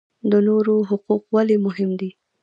[0.31, 2.09] د نورو حقوق ولې مهم دي؟